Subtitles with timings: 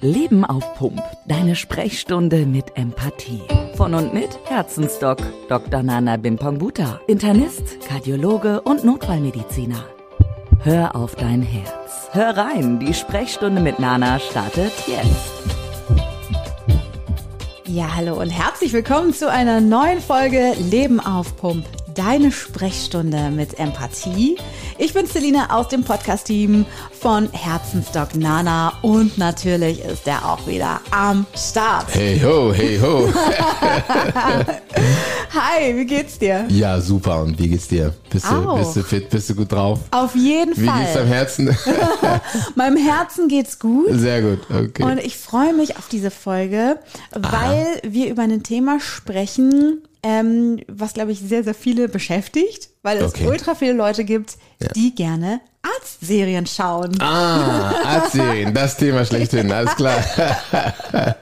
[0.00, 1.02] Leben auf Pump.
[1.26, 3.42] Deine Sprechstunde mit Empathie.
[3.74, 5.82] Von und mit Herzensdoc Dr.
[5.82, 7.00] Nana Bimpongbuta.
[7.08, 9.84] Internist, Kardiologe und Notfallmediziner.
[10.60, 12.10] Hör auf dein Herz.
[12.12, 15.32] Hör rein, die Sprechstunde mit Nana startet jetzt.
[17.66, 21.64] Ja, hallo und herzlich willkommen zu einer neuen Folge Leben auf Pump.
[21.98, 24.36] Deine Sprechstunde mit Empathie.
[24.78, 30.80] Ich bin Selina aus dem Podcast-Team von Herzensdoc Nana und natürlich ist er auch wieder
[30.92, 31.92] am Start.
[31.92, 33.12] Hey ho, hey ho.
[35.30, 36.46] Hi, wie geht's dir?
[36.48, 37.20] Ja, super.
[37.22, 37.92] Und wie geht's dir?
[38.10, 39.10] Bist du, bist du fit?
[39.10, 39.80] Bist du gut drauf?
[39.90, 40.80] Auf jeden wie Fall.
[40.80, 41.46] Wie geht's am Herzen?
[42.54, 43.88] Meinem Herzen geht's gut.
[43.90, 44.84] Sehr gut, okay.
[44.84, 46.78] Und ich freue mich auf diese Folge,
[47.10, 52.98] weil wir über ein Thema sprechen, ähm, was, glaube ich, sehr, sehr viele beschäftigt, weil
[52.98, 53.26] es Okay.
[53.26, 54.36] ultra viele Leute gibt,
[54.74, 55.40] die gerne
[55.76, 57.00] Arztserien schauen.
[57.00, 59.96] Ah, Arztserien, das Thema schlechthin, alles klar.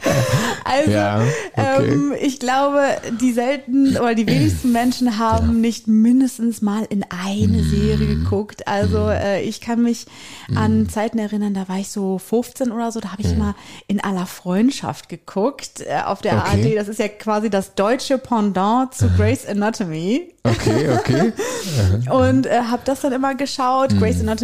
[0.65, 1.21] Also, Ja,
[1.53, 1.93] okay.
[1.93, 2.81] ähm, ich glaube,
[3.21, 7.71] die selten oder die wenigsten Menschen haben nicht mindestens mal in eine Mm.
[7.71, 8.67] Serie geguckt.
[8.67, 10.07] Also, äh, ich kann mich
[10.55, 13.55] an Zeiten erinnern, da war ich so 15 oder so, da habe ich mal
[13.87, 16.39] in aller Freundschaft geguckt äh, auf der Mm.
[16.39, 16.49] Okay.
[16.73, 16.77] ARD.
[16.79, 20.33] Das ist ja quasi das deutsche Pendant zu Grey's Anatomy.
[20.45, 21.33] Okay, okay.
[22.11, 23.93] Und äh, habe das dann immer geschaut.
[23.93, 23.99] Mm.
[23.99, 24.36] Grey's Anatomy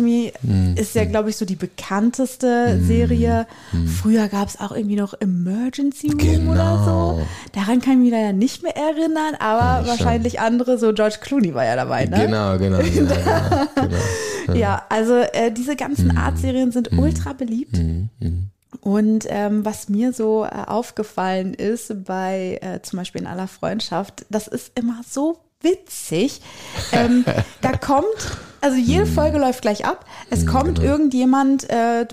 [0.77, 2.87] ist ja, glaube ich, so die bekannteste Mm.
[2.87, 3.47] Serie.
[4.01, 6.85] Früher gab es auch irgendwie noch Emergency Room oder Genau.
[7.19, 7.27] so.
[7.53, 9.89] Daran kann ich mich leider nicht mehr erinnern, aber schon.
[9.99, 12.27] wahrscheinlich andere, so George Clooney war ja dabei, ne?
[12.27, 13.67] Genau, genau, genau, genau,
[14.47, 14.55] genau.
[14.59, 16.19] Ja, also äh, diese ganzen Mm.
[16.19, 17.79] Artserien sind ultra beliebt.
[18.81, 24.25] Und ähm, was mir so äh, aufgefallen ist bei äh, zum Beispiel in aller Freundschaft,
[24.31, 26.41] das ist immer so witzig.
[26.93, 27.25] Ähm,
[27.61, 28.07] da kommt,
[28.61, 30.05] also jede Folge läuft gleich ab.
[30.31, 32.07] Es kommt irgendjemand äh,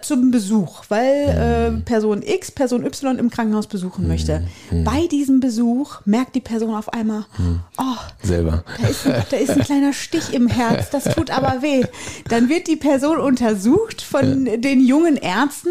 [0.00, 4.44] zum Besuch, weil äh, Person X Person Y im Krankenhaus besuchen möchte.
[4.84, 7.24] Bei diesem Besuch merkt die Person auf einmal,
[7.78, 7.82] oh,
[8.22, 8.64] Selber.
[8.80, 11.82] da ist, da ist ein kleiner Stich im Herz, das tut aber weh.
[12.28, 15.70] Dann wird die Person untersucht von den jungen Ärzten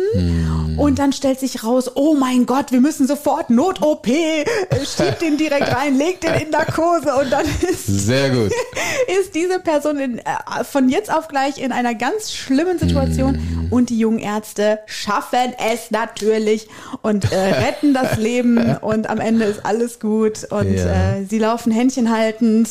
[0.78, 4.46] und dann stellt sich raus, oh mein Gott, wir müssen sofort Not-OP, äh,
[4.85, 8.51] schiebt den direkt rein, legt den in Narkose und dann ist, Sehr gut.
[9.19, 10.23] ist diese Person in, äh,
[10.63, 15.91] von jetzt auf gleich in einer ganz schlimmen Situation und die jungen Ärzte schaffen es
[15.91, 16.67] natürlich
[17.01, 17.35] und äh,
[17.66, 21.16] retten das Leben und am Ende ist alles gut und Ja.
[21.16, 22.69] äh, sie laufen Händchen haltend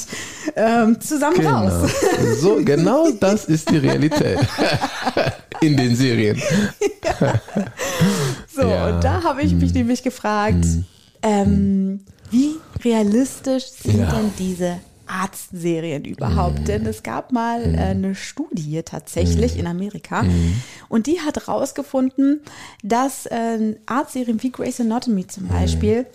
[0.57, 1.67] ähm, zusammen Genau.
[1.69, 1.91] raus.
[2.41, 4.39] So, genau das ist die Realität.
[5.63, 6.41] In den Serien.
[8.55, 8.89] So, Ja.
[8.89, 10.65] Und da habe ich mich nämlich gefragt,
[11.23, 14.07] ähm, wie realistisch sind Ja.
[14.11, 14.77] Denn diese
[15.11, 16.69] Arztserien überhaupt?
[16.69, 19.61] Denn es gab mal äh, eine Studie tatsächlich Mhm.
[19.61, 20.25] in Amerika
[20.89, 22.41] und die hat rausgefunden,
[22.85, 25.49] dass äh, Arztserien wie Grey's Anatomy zum Mhm.
[25.49, 26.07] Beispiel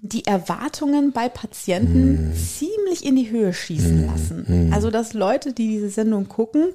[0.00, 2.32] die Erwartungen bei Patienten Mhm.
[2.34, 4.70] ziemlich in die Höhe schießen lassen.
[4.72, 6.68] Also, dass Leute, die diese Sendung gucken,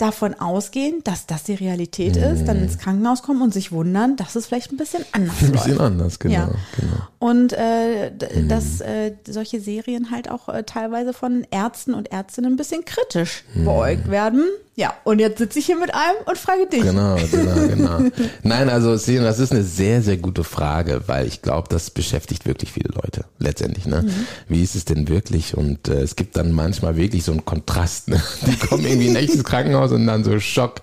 [0.00, 4.34] davon ausgehen, dass das die Realität ist, dann ins Krankenhaus kommen und sich wundern, dass
[4.36, 5.46] es vielleicht ein bisschen anders Mhm.
[5.46, 5.80] Ein bisschen läuft.
[5.80, 6.34] anders, genau.
[6.34, 6.46] Ja.
[6.78, 6.96] genau.
[7.18, 12.52] Und äh, d- dass äh, solche Serien halt auch äh, teilweise von Ärzten und Ärztinnen
[12.52, 13.64] ein bisschen kritisch Mhm.
[13.64, 14.44] beäugt werden.
[14.80, 16.80] Ja, und jetzt sitze ich hier mit einem und frage dich.
[16.80, 17.98] Genau, genau, genau.
[18.42, 22.46] Nein, also Selina, das ist eine sehr, sehr gute Frage, weil ich glaube, das beschäftigt
[22.46, 23.84] wirklich viele Leute letztendlich.
[23.84, 24.06] Ne?
[24.48, 25.54] Wie ist es denn wirklich?
[25.54, 28.08] Und äh, es gibt dann manchmal wirklich so einen Kontrast.
[28.08, 28.22] Ne?
[28.46, 30.76] Die kommen irgendwie in ein echtes Krankenhaus und dann so Schock.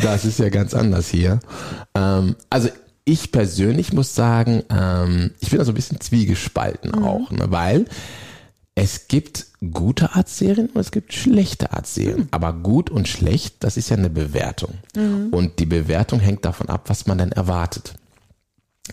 [0.00, 1.40] Das ist ja ganz anders hier.
[1.94, 2.70] Ähm, also
[3.04, 7.44] ich persönlich muss sagen, ähm, ich bin da so ein bisschen zwiegespalten auch, ne?
[7.50, 7.84] weil
[8.78, 12.28] es gibt gute Arztserien und es gibt schlechte Arztserien.
[12.30, 14.74] Aber gut und schlecht, das ist ja eine Bewertung.
[15.30, 17.94] Und die Bewertung hängt davon ab, was man dann erwartet.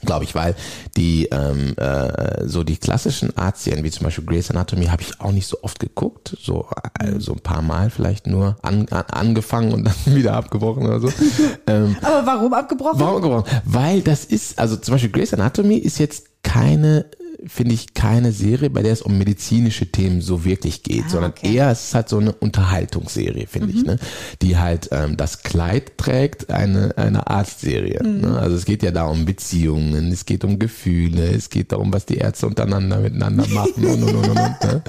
[0.06, 0.56] Glaube ich, weil
[0.98, 5.32] die ähm, äh, so die klassischen Arztserien, wie zum Beispiel Grey's Anatomy, habe ich auch
[5.32, 6.68] nicht so oft geguckt, so
[7.00, 11.00] äh, so ein paar Mal vielleicht nur an, an, angefangen und dann wieder abgebrochen oder
[11.00, 11.10] so.
[11.68, 13.00] ähm, Aber warum abgebrochen?
[13.00, 13.52] Warum gebrochen?
[13.66, 17.06] Weil das ist, also zum Beispiel Grey's Anatomy ist jetzt keine,
[17.48, 21.32] finde ich, keine Serie, bei der es um medizinische Themen so wirklich geht, Ah, sondern
[21.32, 21.50] okay.
[21.50, 21.56] Mhm.
[21.56, 23.98] eher es ist halt so eine Unterhaltungsserie, finde ich, ne?
[24.42, 28.02] Die halt ähm, das Kleid trägt, eine, eine Arztserie.
[28.04, 28.22] Mhm.
[28.22, 28.40] Ne?
[28.40, 32.06] Also es geht ja da um Beziehungen, es geht um Gefühle, es geht darum, was
[32.06, 34.38] die Ärzte untereinander miteinander machen und und und und.
[34.38, 34.82] und ne?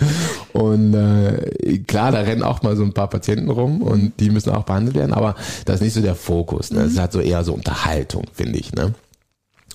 [0.52, 4.50] Und äh, klar, da rennen auch mal so ein paar Patienten rum und die müssen
[4.50, 5.34] auch behandelt werden, aber
[5.64, 6.70] das ist nicht so der Fokus.
[6.70, 6.82] Ne?
[6.82, 8.72] Es ist halt so eher so Unterhaltung, finde ich.
[8.72, 8.94] Ne?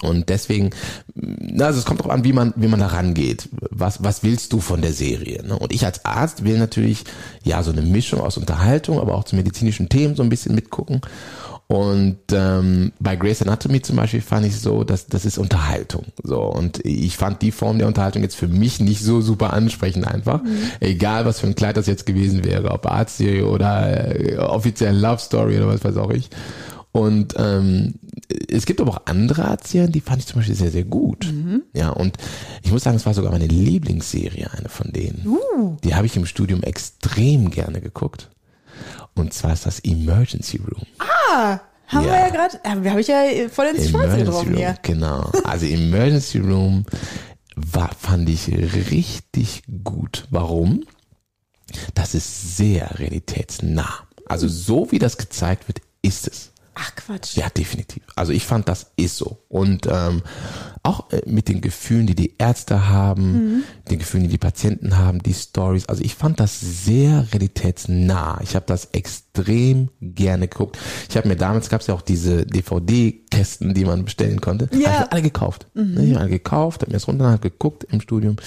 [0.02, 0.70] Und deswegen,
[1.16, 3.50] na, also es kommt drauf an, wie man, wie man da rangeht.
[3.70, 5.44] Was, was willst du von der Serie?
[5.46, 5.58] Ne?
[5.58, 7.04] Und ich als Arzt will natürlich,
[7.44, 11.02] ja, so eine Mischung aus Unterhaltung, aber auch zu medizinischen Themen so ein bisschen mitgucken.
[11.72, 16.06] Und ähm, bei Grey's Anatomy zum Beispiel fand ich so, dass das ist Unterhaltung.
[16.24, 20.08] So und ich fand die Form der Unterhaltung jetzt für mich nicht so super ansprechend
[20.08, 20.42] einfach.
[20.42, 20.72] Mhm.
[20.80, 25.20] Egal was für ein Kleid das jetzt gewesen wäre, ob Artserie oder äh, offiziell Love
[25.20, 26.32] Story oder was weiß auch ich.
[26.92, 27.96] Und ähm,
[28.50, 31.32] es gibt aber auch andere Erzählen, die fand ich zum Beispiel sehr, sehr gut.
[31.32, 31.64] Mhm.
[31.74, 32.18] Ja, und
[32.64, 35.26] ich muss sagen, es war sogar meine Lieblingsserie, eine von denen.
[35.28, 35.78] Uh.
[35.84, 38.30] Die habe ich im Studium extrem gerne geguckt.
[39.14, 40.86] Und zwar ist das Emergency Room.
[41.00, 41.60] Ah!
[41.88, 42.12] Haben ja.
[42.12, 44.76] wir ja gerade, äh, habe ich ja voll ins Schwarze getroffen hier.
[44.84, 45.32] Genau.
[45.44, 46.86] Also Emergency Room
[47.56, 50.28] war, fand ich richtig gut.
[50.30, 50.84] Warum?
[51.96, 54.08] Das ist sehr realitätsnah.
[54.28, 56.52] Also so wie das gezeigt wird, ist es.
[56.82, 57.36] Ach Quatsch.
[57.36, 58.04] Ja, definitiv.
[58.16, 59.44] Also ich fand, das ist so.
[59.50, 60.22] Und ähm,
[60.84, 63.64] auch äh, mit den Gefühlen, die die Ärzte haben, mhm.
[63.90, 65.88] den Gefühlen, die die Patienten haben, die Stories.
[65.88, 68.40] Also ich fand das sehr realitätsnah.
[68.44, 70.78] Ich habe das extrem gerne geguckt.
[71.10, 74.70] Ich habe mir damals gab es ja auch diese DVD-Kästen, die man bestellen konnte.
[74.72, 75.04] Ja.
[75.04, 75.68] Ich alle gekauft.
[75.74, 75.98] Mhm.
[76.00, 78.38] Ich habe alle gekauft, habe mir das runter geguckt im Studium.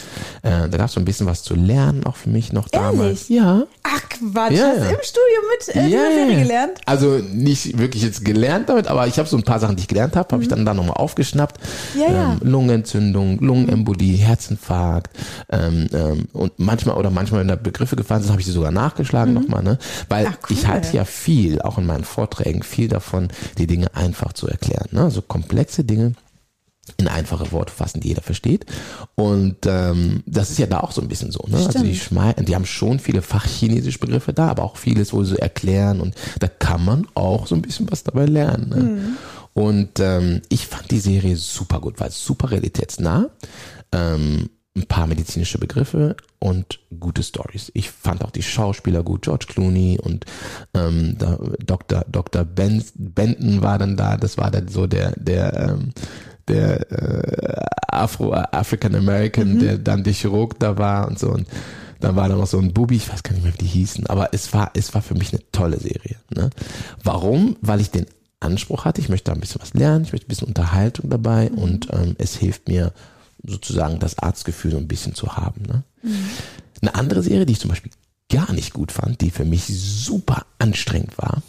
[0.43, 3.29] Äh, da gab es so ein bisschen was zu lernen, auch für mich noch damals.
[3.29, 3.29] Ehrlich?
[3.29, 3.65] Ja.
[3.95, 6.73] Ach Quatsch, ja, hast du im Studium mit äh, ja, Serie gelernt?
[6.87, 9.89] Also nicht wirklich jetzt gelernt damit, aber ich habe so ein paar Sachen, die ich
[9.89, 10.43] gelernt habe, habe mhm.
[10.43, 11.61] ich dann da nochmal aufgeschnappt.
[11.95, 15.17] Ja, ja ähm, Lungenentzündung, Lungenembolie, Herzinfarkt
[15.51, 18.71] ähm, ähm, und manchmal oder manchmal, wenn da Begriffe gefallen sind, habe ich sie sogar
[18.71, 19.41] nachgeschlagen mhm.
[19.41, 19.79] nochmal, ne?
[20.09, 20.57] Weil Ach, cool.
[20.57, 23.29] ich halte ja viel, auch in meinen Vorträgen, viel davon,
[23.59, 24.89] die Dinge einfach zu erklären.
[24.93, 25.03] Ne?
[25.03, 26.15] Also komplexe Dinge
[26.97, 28.67] in einfache Worte fassen, die jeder versteht.
[29.15, 31.45] Und ähm, das ist ja da auch so ein bisschen so.
[31.47, 31.57] Ne?
[31.57, 35.39] Also die, schmeißen, die haben schon viele fachchinesische Begriffe da, aber auch vieles, wo sie
[35.39, 38.69] erklären und da kann man auch so ein bisschen was dabei lernen.
[38.69, 38.77] Ne?
[38.77, 39.17] Mhm.
[39.55, 43.29] Und ähm, ich fand die Serie super gut, weil super realitätsnah.
[43.93, 47.71] Ähm, ein paar medizinische Begriffe und gute Stories.
[47.75, 50.25] Ich fand auch die Schauspieler gut, George Clooney und
[50.73, 51.19] ähm,
[51.59, 52.07] Dr.
[52.09, 52.45] Dr.
[52.45, 54.17] Ben, Benton war dann da.
[54.17, 55.93] Das war dann so der der ähm,
[56.49, 59.59] der äh, Afro African American, mhm.
[59.61, 61.47] der dann der Chirurg da war und so und
[62.01, 64.07] dann war da noch so ein Bubi, ich weiß gar nicht mehr, wie die hießen,
[64.09, 66.17] aber es war es war für mich eine tolle Serie.
[66.35, 66.51] Ne?
[67.05, 67.57] Warum?
[67.61, 68.07] Weil ich den
[68.41, 71.51] Anspruch hatte, ich möchte da ein bisschen was lernen, ich möchte ein bisschen Unterhaltung dabei
[71.51, 71.59] mhm.
[71.59, 72.93] und ähm, es hilft mir
[73.45, 75.63] sozusagen das Arztgefühl so ein bisschen zu haben.
[75.63, 75.85] Ne?
[76.03, 76.29] Mhm.
[76.81, 77.93] Eine andere Serie, die ich zum Beispiel
[78.31, 81.43] gar nicht gut fand, die für mich super anstrengend war,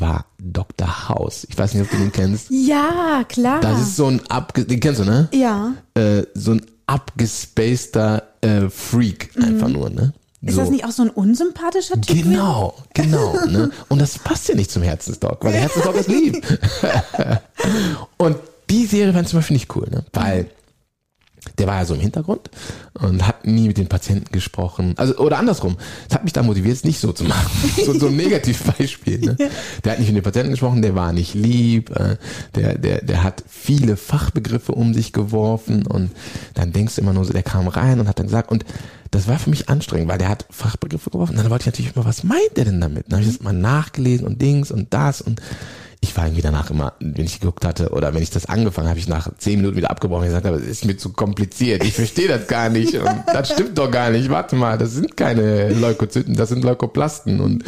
[0.00, 1.08] war Dr.
[1.08, 1.46] House.
[1.48, 2.46] Ich weiß nicht, ob du den kennst.
[2.50, 3.60] Ja, klar.
[3.60, 5.28] Das ist so ein abge den kennst du, ne?
[5.32, 5.74] Ja.
[5.94, 9.44] Äh, so ein abgespaceter äh, Freak mhm.
[9.44, 10.12] einfach nur, ne?
[10.40, 10.60] Ist so.
[10.60, 12.22] das nicht auch so ein unsympathischer Typ?
[12.22, 13.34] Genau, genau.
[13.48, 13.70] Ne?
[13.88, 16.46] Und das passt ja nicht zum Herzensdog, weil der Herzensdog ist lieb.
[18.18, 18.36] und
[18.70, 20.04] die Serie fand ich zum Beispiel nicht cool, ne?
[20.12, 20.50] weil
[21.58, 22.50] der war ja so im Hintergrund
[22.94, 24.94] und hat nie mit den Patienten gesprochen.
[24.96, 25.76] Also, oder andersrum.
[26.08, 27.48] Das hat mich da motiviert, es nicht so zu machen.
[27.84, 29.20] So, so ein Negativbeispiel.
[29.20, 29.36] Ne?
[29.84, 32.16] Der hat nicht mit den Patienten gesprochen, der war nicht lieb, äh,
[32.54, 36.10] der, der, der hat viele Fachbegriffe um sich geworfen und
[36.54, 38.64] dann denkst du immer nur so, der kam rein und hat dann gesagt, und
[39.10, 41.36] das war für mich anstrengend, weil der hat Fachbegriffe geworfen.
[41.36, 43.06] Und dann wollte ich natürlich immer, was meint der denn damit?
[43.08, 45.40] Dann habe ich das mal nachgelesen und Dings und das und
[46.00, 48.98] ich war irgendwie danach immer, wenn ich geguckt hatte oder wenn ich das angefangen habe,
[48.98, 51.94] ich nach zehn Minuten wieder abgebrochen und gesagt habe, es ist mir zu kompliziert, ich
[51.94, 55.72] verstehe das gar nicht und das stimmt doch gar nicht, warte mal, das sind keine
[55.72, 57.64] Leukozyten, das sind Leukoplasten und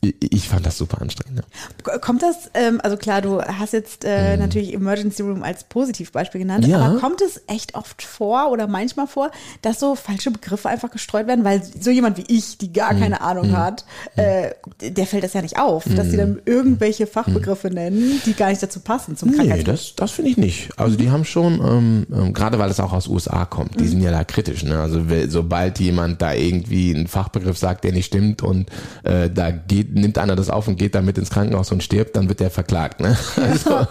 [0.00, 1.42] ich fand das super anstrengend.
[1.86, 1.98] Ja.
[1.98, 4.42] Kommt das, ähm, also klar, du hast jetzt äh, mhm.
[4.42, 6.78] natürlich Emergency Room als Positivbeispiel genannt, ja.
[6.78, 11.26] aber kommt es echt oft vor oder manchmal vor, dass so falsche Begriffe einfach gestreut
[11.26, 13.00] werden, weil so jemand wie ich, die gar mhm.
[13.00, 13.56] keine Ahnung mhm.
[13.56, 13.84] hat,
[14.16, 14.50] äh,
[14.80, 16.42] der fällt das ja nicht auf, dass die dann mhm.
[16.44, 20.70] irgendwelche Fachbegriffe nennen, die gar nicht dazu passen zum Nee, das, das finde ich nicht.
[20.78, 23.88] Also die haben schon, ähm, ähm, gerade weil es auch aus USA kommt, die mhm.
[23.88, 24.62] sind ja da kritisch.
[24.62, 24.78] Ne?
[24.78, 28.70] Also sobald jemand da irgendwie einen Fachbegriff sagt, der nicht stimmt und
[29.02, 32.28] äh, da geht nimmt einer das auf und geht damit ins Krankenhaus und stirbt, dann
[32.28, 33.00] wird der verklagt.
[33.00, 33.16] Ne?
[33.36, 33.86] Also,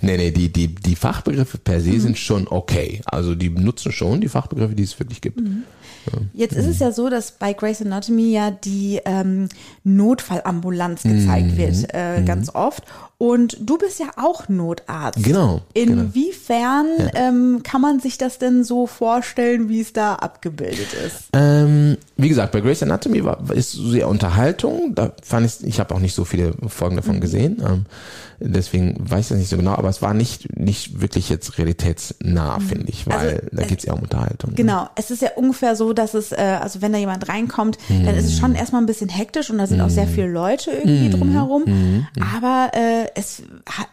[0.00, 2.00] nee, nee, die, die, die Fachbegriffe per se mhm.
[2.00, 3.00] sind schon okay.
[3.04, 5.40] Also die nutzen schon die Fachbegriffe, die es wirklich gibt.
[5.40, 5.62] Mhm.
[6.34, 9.48] Jetzt ist es ja so, dass bei Grey's Anatomy ja die ähm,
[9.84, 11.56] Notfallambulanz gezeigt mhm.
[11.56, 12.26] wird, äh, mhm.
[12.26, 12.84] ganz oft.
[13.22, 15.22] Und du bist ja auch Notarzt.
[15.22, 15.60] Genau.
[15.74, 16.02] genau.
[16.02, 17.10] Inwiefern genau.
[17.14, 17.28] Ja.
[17.28, 21.28] Ähm, kann man sich das denn so vorstellen, wie es da abgebildet ist?
[21.32, 24.96] Ähm, wie gesagt, bei Grey's Anatomy war, ist sehr Unterhaltung.
[24.96, 27.20] Da fand ich, ich habe auch nicht so viele Folgen davon mhm.
[27.20, 27.62] gesehen.
[27.64, 27.86] Ähm,
[28.44, 32.58] Deswegen weiß ich das nicht so genau, aber es war nicht, nicht wirklich jetzt realitätsnah,
[32.58, 32.62] mhm.
[32.62, 34.50] finde ich, weil also, da geht es ja um Unterhaltung.
[34.50, 34.56] Ne?
[34.56, 34.90] Genau, ne?
[34.96, 38.04] es ist ja ungefähr so, dass es, äh, also wenn da jemand reinkommt, mhm.
[38.04, 39.84] dann ist es schon erstmal ein bisschen hektisch und da sind mhm.
[39.84, 41.12] auch sehr viele Leute irgendwie mhm.
[41.12, 41.62] drumherum.
[41.66, 42.06] Mhm.
[42.36, 43.42] Aber äh, es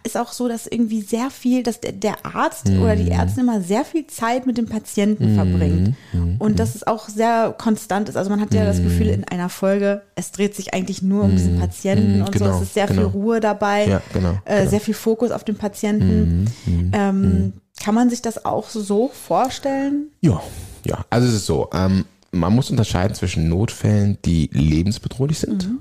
[0.03, 2.81] ist auch so, dass irgendwie sehr viel, dass der, der Arzt mhm.
[2.81, 5.35] oder die Ärztin immer sehr viel Zeit mit dem Patienten mhm.
[5.35, 5.95] verbringt.
[6.13, 6.35] Mhm.
[6.39, 8.15] Und dass es auch sehr konstant ist.
[8.15, 11.31] Also man hat ja das Gefühl in einer Folge, es dreht sich eigentlich nur um
[11.31, 12.57] diesen Patienten und genau, so.
[12.57, 13.09] Es ist sehr genau.
[13.09, 14.69] viel Ruhe dabei, ja, genau, äh, genau.
[14.69, 16.51] sehr viel Fokus auf den Patienten.
[16.93, 20.09] Ähm, kann man sich das auch so vorstellen?
[20.21, 20.41] Ja,
[20.85, 21.05] ja.
[21.09, 21.69] Also es ist so.
[21.73, 25.79] Ähm, man muss unterscheiden zwischen Notfällen, die lebensbedrohlich sind mhm.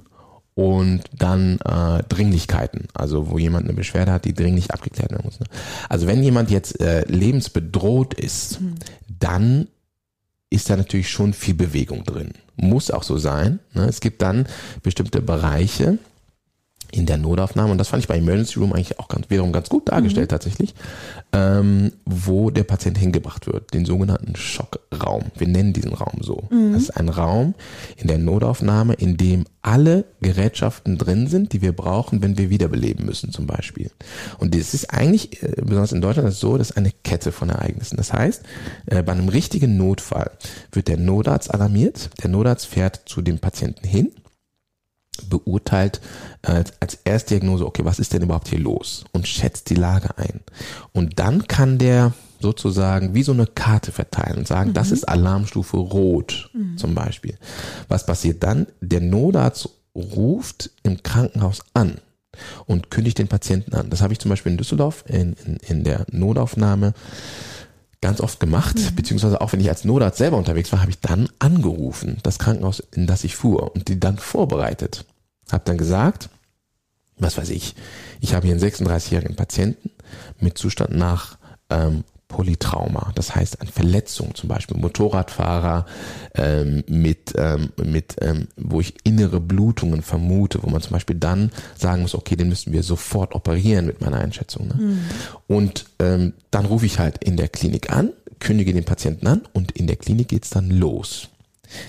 [0.54, 5.40] und dann äh, Dringlichkeiten, also wo jemand eine Beschwerde hat, die dringlich abgeklärt werden muss.
[5.40, 5.46] Ne?
[5.88, 8.74] Also wenn jemand jetzt äh, lebensbedroht ist, mhm.
[9.18, 9.68] dann
[10.50, 12.30] ist da natürlich schon viel Bewegung drin.
[12.56, 13.60] Muss auch so sein.
[13.74, 13.84] Ne?
[13.84, 14.46] Es gibt dann
[14.82, 15.98] bestimmte Bereiche,
[16.92, 19.68] in der Notaufnahme, und das fand ich bei Emergency Room eigentlich auch ganz, wiederum ganz
[19.68, 20.32] gut dargestellt mhm.
[20.32, 20.74] tatsächlich,
[21.32, 25.24] ähm, wo der Patient hingebracht wird, den sogenannten Schockraum.
[25.36, 26.48] Wir nennen diesen Raum so.
[26.50, 26.72] Mhm.
[26.72, 27.54] Das ist ein Raum
[27.96, 33.04] in der Notaufnahme, in dem alle Gerätschaften drin sind, die wir brauchen, wenn wir wiederbeleben
[33.04, 33.90] müssen zum Beispiel.
[34.38, 37.50] Und das ist eigentlich, äh, besonders in Deutschland, ist so, das ist eine Kette von
[37.50, 37.96] Ereignissen.
[37.96, 38.42] Das heißt,
[38.86, 40.30] äh, bei einem richtigen Notfall
[40.72, 44.12] wird der Notarzt alarmiert, der Notarzt fährt zu dem Patienten hin,
[45.22, 46.00] beurteilt
[46.42, 50.40] äh, als Erstdiagnose, okay, was ist denn überhaupt hier los und schätzt die Lage ein.
[50.92, 54.74] Und dann kann der sozusagen wie so eine Karte verteilen und sagen, mhm.
[54.74, 56.78] das ist Alarmstufe Rot mhm.
[56.78, 57.36] zum Beispiel.
[57.88, 58.66] Was passiert dann?
[58.80, 61.98] Der Notarzt ruft im Krankenhaus an
[62.66, 63.90] und kündigt den Patienten an.
[63.90, 66.92] Das habe ich zum Beispiel in Düsseldorf in, in, in der Notaufnahme
[68.00, 68.94] ganz oft gemacht, mhm.
[68.94, 72.80] beziehungsweise auch wenn ich als Notarzt selber unterwegs war, habe ich dann angerufen, das Krankenhaus,
[72.94, 75.04] in das ich fuhr und die dann vorbereitet.
[75.50, 76.28] Hab dann gesagt,
[77.18, 77.74] was weiß ich,
[78.20, 79.90] ich habe hier einen 36-jährigen Patienten
[80.38, 81.38] mit Zustand nach
[81.70, 85.86] ähm, Polytrauma, das heißt an Verletzungen, zum Beispiel Motorradfahrer
[86.34, 91.50] ähm, mit, ähm, mit ähm, wo ich innere Blutungen vermute, wo man zum Beispiel dann
[91.76, 94.68] sagen muss, okay, den müssen wir sofort operieren mit meiner Einschätzung.
[94.68, 94.74] Ne?
[94.74, 95.00] Mhm.
[95.46, 99.72] Und ähm, dann rufe ich halt in der Klinik an, kündige den Patienten an und
[99.72, 101.28] in der Klinik geht's dann los.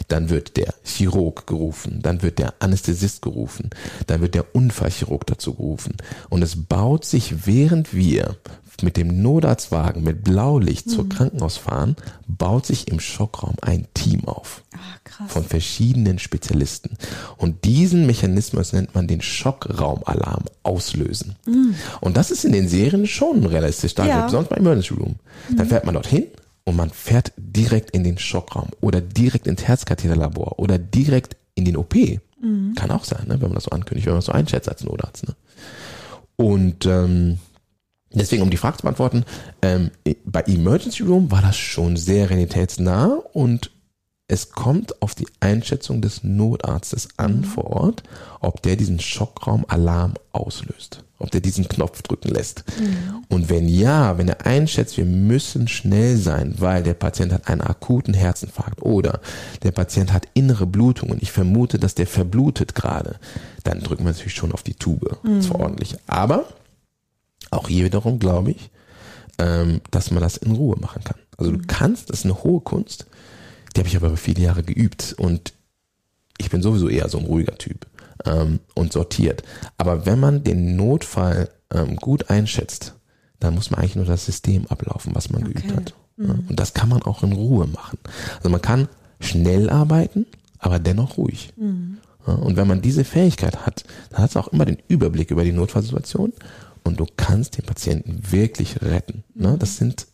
[0.07, 3.69] Dann wird der Chirurg gerufen, dann wird der Anästhesist gerufen,
[4.07, 5.95] dann wird der Unfallchirurg dazu gerufen.
[6.29, 8.35] Und es baut sich, während wir
[8.83, 10.91] mit dem Notarztwagen mit Blaulicht mhm.
[10.91, 11.95] zur Krankenhaus fahren,
[12.27, 14.63] baut sich im Schockraum ein Team auf.
[14.73, 16.91] Ah, von verschiedenen Spezialisten.
[17.37, 21.35] Und diesen Mechanismus nennt man den Schockraumalarm auslösen.
[21.45, 21.75] Mhm.
[21.99, 24.25] Und das ist in den Serien schon realistisch dargestellt, ja.
[24.25, 25.15] besonders bei Emergency Room.
[25.49, 25.69] Dann mhm.
[25.69, 26.27] fährt man dorthin,
[26.69, 31.75] und man fährt direkt in den Schockraum oder direkt ins Herzkatheterlabor oder direkt in den
[31.77, 31.95] OP.
[31.95, 32.75] Mhm.
[32.75, 34.83] Kann auch sein, ne, wenn man das so ankündigt, wenn man das so einschätzt als
[34.83, 35.27] Notarzt.
[35.27, 35.35] Ne?
[36.35, 37.39] Und ähm,
[38.13, 39.25] deswegen, um die Frage zu beantworten,
[39.61, 39.91] ähm,
[40.25, 43.71] bei Emergency Room war das schon sehr realitätsnah und
[44.27, 47.43] es kommt auf die Einschätzung des Notarztes an mhm.
[47.43, 48.03] vor Ort,
[48.41, 52.63] ob der diesen Schockraumalarm auslöst ob der diesen Knopf drücken lässt.
[52.79, 53.25] Mhm.
[53.27, 57.61] Und wenn ja, wenn er einschätzt, wir müssen schnell sein, weil der Patient hat einen
[57.61, 59.19] akuten Herzinfarkt oder
[59.61, 63.17] der Patient hat innere Blutungen, ich vermute, dass der verblutet gerade,
[63.63, 65.19] dann drücken wir natürlich schon auf die Tube.
[65.23, 65.35] Mhm.
[65.35, 65.97] Das war ordentlich.
[66.07, 66.45] Aber
[67.51, 68.69] auch hier wiederum glaube ich,
[69.37, 71.17] ähm, dass man das in Ruhe machen kann.
[71.37, 71.61] Also mhm.
[71.61, 73.05] du kannst, das ist eine hohe Kunst,
[73.75, 75.53] die habe ich aber über viele Jahre geübt und
[76.37, 77.85] ich bin sowieso eher so ein ruhiger Typ
[78.25, 79.43] ähm, und sortiert.
[79.77, 82.95] Aber wenn man den Notfall ähm, gut einschätzt,
[83.39, 85.53] dann muss man eigentlich nur das System ablaufen, was man okay.
[85.53, 85.93] geübt hat.
[86.17, 86.45] Mhm.
[86.49, 87.97] Und das kann man auch in Ruhe machen.
[88.37, 88.87] Also man kann
[89.19, 90.25] schnell arbeiten,
[90.59, 91.53] aber dennoch ruhig.
[91.57, 91.97] Mhm.
[92.25, 95.51] Und wenn man diese Fähigkeit hat, dann hat es auch immer den Überblick über die
[95.51, 96.33] Notfallsituation
[96.83, 99.23] und du kannst den Patienten wirklich retten.
[99.35, 99.57] Ne?
[99.59, 100.07] Das sind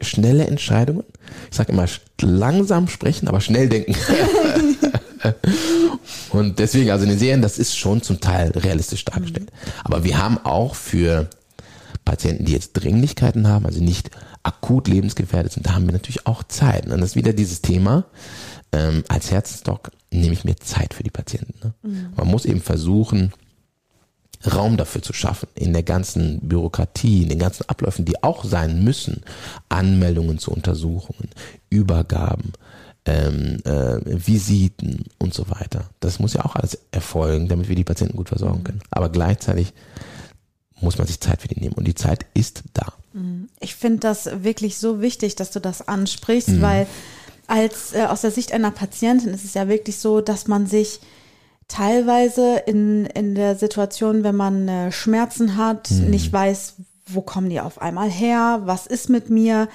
[0.00, 1.04] schnelle Entscheidungen.
[1.50, 1.86] Ich sage immer
[2.20, 3.94] langsam sprechen, aber schnell denken.
[6.30, 9.50] Und deswegen, also in den Serien, das ist schon zum Teil realistisch dargestellt.
[9.52, 9.70] Mhm.
[9.84, 11.28] Aber wir haben auch für
[12.04, 14.10] Patienten, die jetzt Dringlichkeiten haben, also nicht
[14.42, 16.86] akut lebensgefährdet sind, da haben wir natürlich auch Zeit.
[16.86, 18.04] Und das ist wieder dieses Thema.
[18.72, 21.54] Ähm, als Herzensdoc nehme ich mir Zeit für die Patienten.
[21.62, 21.74] Ne?
[21.82, 22.12] Mhm.
[22.16, 23.32] Man muss eben versuchen,
[24.46, 28.82] Raum dafür zu schaffen, in der ganzen Bürokratie, in den ganzen Abläufen, die auch sein
[28.82, 29.22] müssen,
[29.68, 31.30] Anmeldungen zu Untersuchungen,
[31.70, 32.52] Übergaben,
[33.04, 35.90] ähm, äh, Visiten und so weiter.
[36.00, 38.82] Das muss ja auch alles erfolgen, damit wir die Patienten gut versorgen können.
[38.90, 39.72] Aber gleichzeitig
[40.80, 42.92] muss man sich Zeit für die nehmen und die Zeit ist da.
[43.12, 43.48] Mhm.
[43.60, 46.62] Ich finde das wirklich so wichtig, dass du das ansprichst, mhm.
[46.62, 46.86] weil
[47.46, 51.00] als äh, aus der Sicht einer Patientin ist es ja wirklich so, dass man sich
[51.72, 56.10] teilweise in, in der Situation, wenn man äh, Schmerzen hat, mhm.
[56.10, 56.74] nicht weiß,
[57.06, 58.62] wo kommen die auf einmal her?
[58.64, 59.68] Was ist mit mir?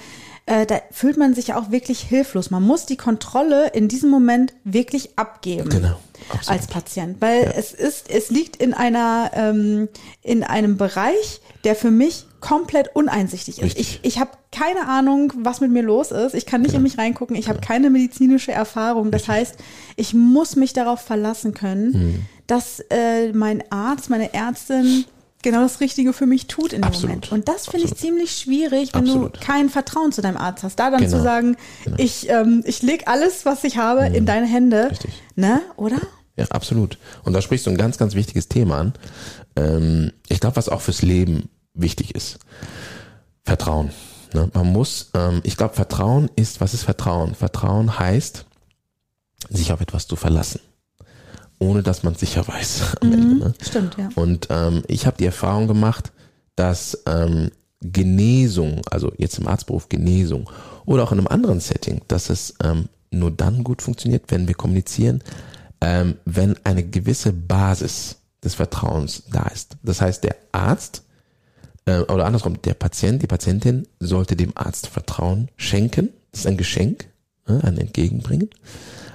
[0.48, 2.50] Äh, da fühlt man sich ja auch wirklich hilflos.
[2.50, 5.68] Man muss die Kontrolle in diesem Moment wirklich abgeben.
[5.68, 5.98] Genau.
[6.30, 6.48] Absolut.
[6.48, 7.50] Als Patient, weil ja.
[7.50, 9.88] es ist, es liegt in einer, ähm,
[10.22, 13.64] in einem Bereich, der für mich komplett uneinsichtig ist.
[13.64, 14.00] Richtig.
[14.02, 16.34] Ich, ich habe keine Ahnung, was mit mir los ist.
[16.34, 16.78] Ich kann nicht genau.
[16.78, 17.36] in mich reingucken.
[17.36, 19.10] Ich habe keine medizinische Erfahrung.
[19.10, 19.34] Das Richtig.
[19.34, 19.56] heißt,
[19.96, 22.26] ich muss mich darauf verlassen können, mhm.
[22.46, 25.04] dass äh, mein Arzt, meine Ärztin
[25.42, 27.08] genau das Richtige für mich tut in dem Absolut.
[27.08, 27.32] Moment.
[27.32, 29.36] Und das finde ich ziemlich schwierig, wenn Absolut.
[29.36, 30.76] du kein Vertrauen zu deinem Arzt hast.
[30.78, 31.16] Da dann genau.
[31.16, 31.96] zu sagen, genau.
[31.98, 34.14] ich, ähm, ich lege alles, was ich habe, mhm.
[34.14, 34.90] in deine Hände.
[34.90, 35.22] Richtig.
[35.36, 35.60] Ne?
[35.76, 36.00] Oder?
[36.36, 36.98] Ja, absolut.
[37.24, 38.92] Und da sprichst du ein ganz, ganz wichtiges Thema an.
[39.56, 42.38] Ähm, ich glaube, was auch fürs Leben wichtig ist.
[43.44, 43.90] Vertrauen.
[44.34, 44.50] Ne?
[44.52, 47.34] Man muss, ähm, ich glaube, Vertrauen ist, was ist Vertrauen?
[47.34, 48.44] Vertrauen heißt,
[49.50, 50.60] sich auf etwas zu verlassen
[51.58, 52.96] ohne dass man sicher weiß.
[53.02, 53.54] Mhm, Ende, ne?
[53.60, 54.08] Stimmt, ja.
[54.14, 56.12] Und ähm, ich habe die Erfahrung gemacht,
[56.56, 57.50] dass ähm,
[57.80, 60.50] Genesung, also jetzt im Arztberuf Genesung
[60.84, 64.54] oder auch in einem anderen Setting, dass es ähm, nur dann gut funktioniert, wenn wir
[64.54, 65.22] kommunizieren,
[65.80, 69.76] ähm, wenn eine gewisse Basis des Vertrauens da ist.
[69.82, 71.02] Das heißt, der Arzt
[71.86, 76.10] äh, oder andersrum, der Patient, die Patientin sollte dem Arzt Vertrauen schenken.
[76.32, 77.08] Das ist ein Geschenk,
[77.46, 78.50] äh, ein Entgegenbringen.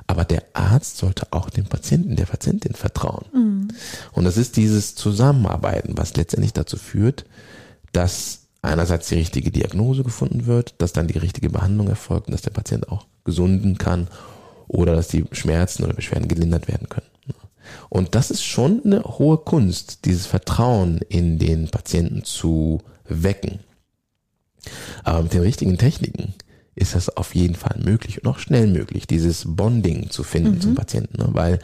[0.08, 3.26] Aber der Arzt sollte auch dem Patienten, der Patientin vertrauen.
[3.34, 3.68] Mhm.
[4.12, 7.26] Und das ist dieses Zusammenarbeiten, was letztendlich dazu führt,
[7.94, 12.42] dass einerseits die richtige Diagnose gefunden wird, dass dann die richtige Behandlung erfolgt und dass
[12.42, 14.08] der Patient auch gesunden kann
[14.68, 17.08] oder dass die Schmerzen oder Beschwerden gelindert werden können.
[17.90, 23.60] Und das ist schon eine hohe Kunst, dieses Vertrauen in den Patienten zu wecken.
[25.04, 26.34] Aber mit den richtigen Techniken
[26.76, 30.62] ist das auf jeden Fall möglich und auch schnell möglich, dieses Bonding zu finden mhm.
[30.62, 31.18] zum Patienten.
[31.18, 31.30] Ne?
[31.32, 31.60] Weil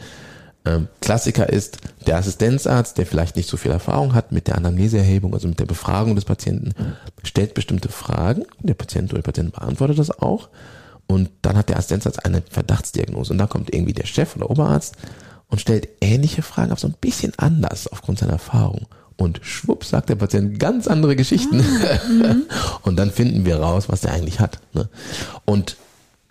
[0.64, 5.32] ähm, Klassiker ist der Assistenzarzt, der vielleicht nicht so viel Erfahrung hat mit der Anamneseerhebung,
[5.34, 6.74] also mit der Befragung des Patienten,
[7.24, 10.48] stellt bestimmte Fragen, der Patient oder der Patient beantwortet das auch
[11.06, 14.96] und dann hat der Assistenzarzt eine Verdachtsdiagnose und da kommt irgendwie der Chef oder Oberarzt
[15.48, 18.86] und stellt ähnliche Fragen, aber so ein bisschen anders aufgrund seiner Erfahrung
[19.20, 21.60] und schwupp sagt der Patient ganz andere Geschichten.
[21.60, 22.42] Ah, mhm.
[22.82, 24.60] und dann finden wir raus, was er eigentlich hat.
[24.72, 24.88] Ne?
[25.44, 25.76] Und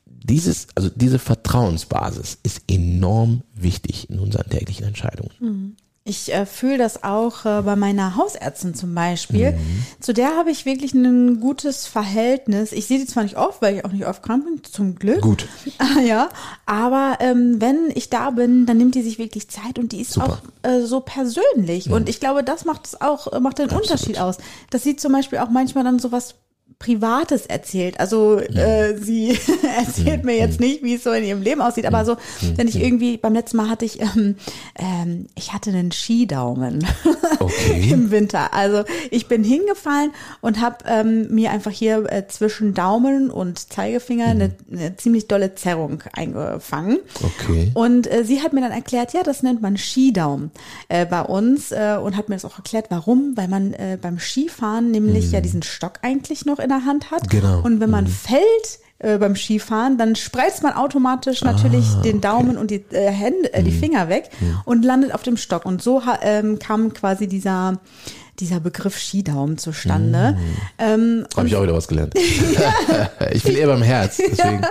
[0.05, 5.31] dieses, also diese Vertrauensbasis ist enorm wichtig in unseren täglichen Entscheidungen.
[5.39, 5.75] Mhm.
[6.09, 9.51] Ich äh, fühle das auch äh, bei meiner Hausärztin zum Beispiel.
[9.51, 9.85] Mhm.
[9.99, 12.71] Zu der habe ich wirklich ein gutes Verhältnis.
[12.71, 15.21] Ich sehe sie zwar nicht oft, weil ich auch nicht oft krank bin, zum Glück.
[15.21, 15.47] Gut.
[16.03, 16.29] ja,
[16.65, 20.13] aber ähm, wenn ich da bin, dann nimmt die sich wirklich Zeit und die ist
[20.13, 20.41] Super.
[20.63, 21.85] auch äh, so persönlich.
[21.85, 21.93] Mhm.
[21.93, 23.83] Und ich glaube, das macht es auch, macht den Absolut.
[23.83, 24.37] Unterschied aus.
[24.71, 26.33] Das sieht zum Beispiel auch manchmal dann sowas
[26.79, 27.99] Privates erzählt.
[27.99, 29.37] Also äh, sie
[29.77, 32.15] erzählt mir jetzt nicht, wie es so in ihrem Leben aussieht, aber so,
[32.55, 34.37] wenn ich irgendwie, beim letzten Mal hatte ich, ähm,
[34.77, 36.87] ähm, ich hatte einen Skidaumen
[37.39, 37.89] okay.
[37.91, 38.53] im Winter.
[38.53, 44.33] Also ich bin hingefallen und habe ähm, mir einfach hier äh, zwischen Daumen und Zeigefinger
[44.33, 44.41] mhm.
[44.41, 46.99] eine, eine, ziemlich dolle Zerrung eingefangen.
[47.21, 47.71] Okay.
[47.73, 50.51] Und äh, sie hat mir dann erklärt, ja, das nennt man Skidaumen
[50.87, 54.17] äh, bei uns äh, und hat mir das auch erklärt, warum, weil man äh, beim
[54.17, 55.33] Skifahren nämlich mhm.
[55.33, 57.29] ja diesen Stock eigentlich noch in in der Hand hat.
[57.29, 57.61] Genau.
[57.61, 58.09] Und wenn man mhm.
[58.09, 62.59] fällt äh, beim Skifahren, dann spreizt man automatisch natürlich ah, den Daumen okay.
[62.59, 63.79] und die äh, Hände, äh, die mhm.
[63.79, 64.57] Finger weg mhm.
[64.65, 65.65] und landet auf dem Stock.
[65.65, 67.79] Und so ähm, kam quasi dieser
[68.39, 70.37] dieser Begriff Skidaumen zustande.
[70.37, 70.81] Mm.
[70.81, 72.13] Ähm, Habe ich auch wieder was gelernt.
[73.31, 74.17] ich bin eher beim Herz.
[74.17, 74.61] Deswegen.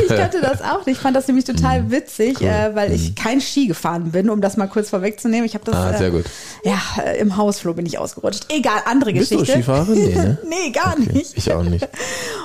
[0.00, 0.96] Ich kannte das auch nicht.
[0.96, 1.90] Ich fand das nämlich total mm.
[1.90, 2.48] witzig, cool.
[2.48, 2.94] äh, weil mm.
[2.94, 5.44] ich kein Ski gefahren bin, um das mal kurz vorwegzunehmen.
[5.44, 5.74] Ich habe das.
[5.74, 6.24] Ah, sehr gut.
[6.64, 8.46] Äh, ja, im Hausflur bin ich ausgerutscht.
[8.48, 9.56] Egal, andere Bist Geschichte.
[9.56, 9.94] Bist du Skifahrerin?
[9.94, 10.38] Nee, ne?
[10.48, 11.12] nee, gar okay.
[11.12, 11.36] nicht.
[11.36, 11.88] Ich auch nicht.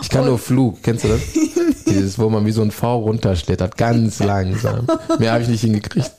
[0.02, 0.84] Ich kann Und, nur Flug.
[0.84, 1.22] Kennst du das?
[1.86, 4.88] Dieses, wo man wie so ein V runterschlittert, ganz langsam.
[5.18, 6.12] Mehr habe ich nicht hingekriegt.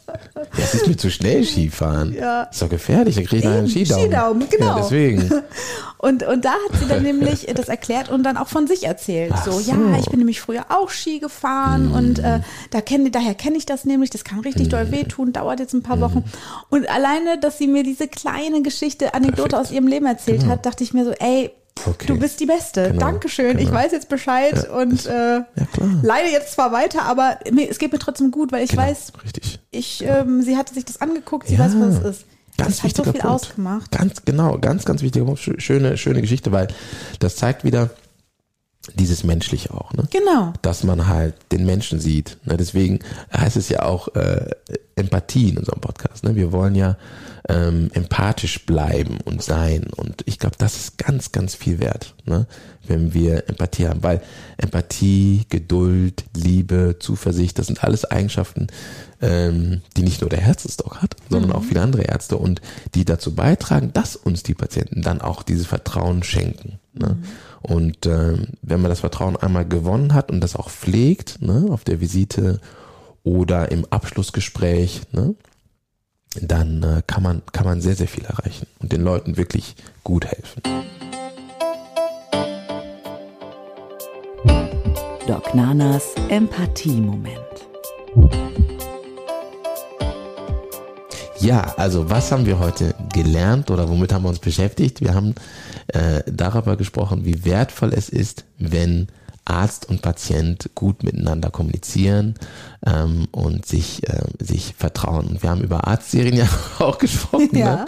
[0.60, 2.14] Das ist mir zu schnell Skifahren.
[2.20, 2.42] Ja.
[2.42, 4.04] Ist doch gefährlich, da kriege ich einen Skidaumen.
[4.04, 4.66] Skidaumen, genau.
[4.66, 5.30] Ja, deswegen.
[6.02, 9.34] Und, und da hat sie dann nämlich das erklärt und dann auch von sich erzählt.
[9.44, 11.94] So, so, ja, ich bin nämlich früher auch Ski gefahren mm.
[11.94, 14.08] und äh, da kenn, daher kenne ich das nämlich.
[14.08, 14.70] Das kann richtig mm.
[14.70, 16.00] doll wehtun, dauert jetzt ein paar mm.
[16.00, 16.24] Wochen.
[16.70, 19.68] Und alleine, dass sie mir diese kleine Geschichte, Anekdote Perfekt.
[19.68, 20.52] aus ihrem Leben erzählt genau.
[20.52, 21.50] hat, dachte ich mir so, ey,
[21.86, 22.06] Okay.
[22.06, 22.88] Du bist die Beste.
[22.88, 23.00] Genau.
[23.00, 23.56] Dankeschön.
[23.56, 23.68] Genau.
[23.68, 25.44] Ich weiß jetzt Bescheid ja, und äh, ja,
[26.02, 28.82] leide jetzt zwar weiter, aber mir, es geht mir trotzdem gut, weil ich genau.
[28.82, 29.60] weiß, Richtig.
[29.70, 31.60] Ich, ähm, sie hatte sich das angeguckt, sie ja.
[31.60, 32.26] weiß, was es ist.
[32.56, 33.26] Ganz das hat so viel Punkt.
[33.26, 33.90] ausgemacht.
[33.90, 35.40] Ganz genau, ganz, ganz wichtiger Punkt.
[35.40, 36.68] Schöne, schöne Geschichte, weil
[37.18, 37.90] das zeigt wieder,
[38.94, 40.04] dieses Menschliche auch, ne?
[40.10, 40.52] Genau.
[40.62, 42.38] Dass man halt den Menschen sieht.
[42.44, 42.56] Ne?
[42.56, 43.00] Deswegen
[43.32, 44.50] heißt es ja auch äh,
[44.96, 46.24] Empathie in unserem Podcast.
[46.24, 46.36] Ne?
[46.36, 46.96] Wir wollen ja
[47.48, 49.86] ähm, empathisch bleiben und sein.
[49.96, 52.46] Und ich glaube, das ist ganz, ganz viel wert, ne?
[52.86, 54.02] wenn wir Empathie haben.
[54.02, 54.22] Weil
[54.56, 58.68] Empathie, Geduld, Liebe, Zuversicht, das sind alles Eigenschaften,
[59.20, 61.56] ähm, die nicht nur der Herzensdoc hat, sondern mhm.
[61.56, 62.60] auch viele andere Ärzte und
[62.94, 66.78] die dazu beitragen, dass uns die Patienten dann auch dieses Vertrauen schenken.
[66.92, 67.16] Ne?
[67.20, 67.24] Mhm.
[67.62, 71.84] Und ähm, wenn man das Vertrauen einmal gewonnen hat und das auch pflegt, ne, auf
[71.84, 72.60] der Visite
[73.22, 75.34] oder im Abschlussgespräch, ne,
[76.40, 80.26] dann äh, kann man kann man sehr sehr viel erreichen und den Leuten wirklich gut
[80.26, 80.62] helfen.
[85.26, 87.38] Doc Nanas Empathie-Moment.
[91.40, 95.00] Ja, also was haben wir heute gelernt oder womit haben wir uns beschäftigt?
[95.00, 95.34] Wir haben
[95.92, 99.08] äh, darüber gesprochen, wie wertvoll es ist, wenn
[99.44, 102.34] Arzt und Patient gut miteinander kommunizieren
[102.86, 105.26] ähm, und sich, äh, sich vertrauen.
[105.26, 106.48] Und wir haben über Arztserien ja
[106.78, 107.76] auch gesprochen, ja.
[107.76, 107.84] Ne?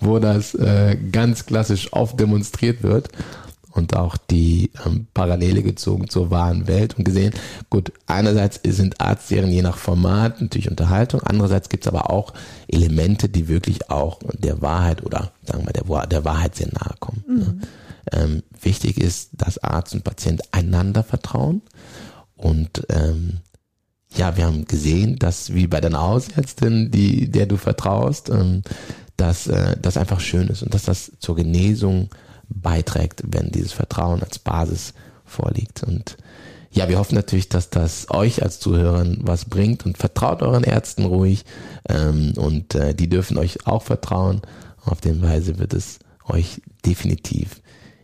[0.00, 3.10] wo das äh, ganz klassisch oft demonstriert wird
[3.70, 7.32] und auch die ähm, Parallele gezogen zur wahren Welt und gesehen,
[7.70, 12.32] gut, einerseits sind Arztserien je nach Format natürlich Unterhaltung, andererseits gibt es aber auch
[12.66, 17.13] Elemente, die wirklich auch der Wahrheit oder sagen wir der, der Wahrheit sehr nahe kommen.
[17.26, 17.60] Mhm.
[18.12, 21.62] Ähm, wichtig ist, dass Arzt und Patient einander vertrauen
[22.36, 23.40] und ähm,
[24.16, 28.62] ja, wir haben gesehen, dass wie bei deiner Hausärztin, die, der du vertraust, ähm,
[29.16, 32.10] dass äh, das einfach schön ist und dass das zur Genesung
[32.48, 35.82] beiträgt, wenn dieses Vertrauen als Basis vorliegt.
[35.82, 36.16] Und
[36.70, 41.04] ja, wir hoffen natürlich, dass das euch als Zuhörern was bringt und vertraut euren Ärzten
[41.04, 41.44] ruhig
[41.88, 44.42] ähm, und äh, die dürfen euch auch vertrauen.
[44.84, 47.60] Auf dem Weise wird es euch definitiv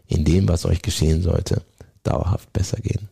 [0.06, 1.62] in dem, was euch geschehen sollte,
[2.02, 3.08] dauerhaft besser gehen.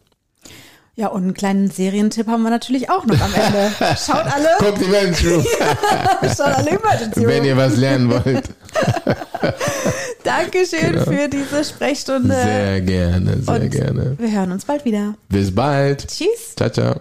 [0.99, 3.71] Ja, und einen kleinen Serientipp haben wir natürlich auch noch am Ende.
[4.05, 4.49] Schaut alle.
[4.59, 5.44] Guckt Emergency Room.
[6.23, 7.29] Schaut alle Emergency Room.
[7.29, 8.49] Wenn ihr was lernen wollt.
[10.25, 11.05] Dankeschön genau.
[11.05, 12.35] für diese Sprechstunde.
[12.35, 14.18] Sehr gerne, sehr und gerne.
[14.18, 15.14] Wir hören uns bald wieder.
[15.29, 16.09] Bis bald.
[16.09, 16.57] Tschüss.
[16.57, 17.01] Ciao, ciao.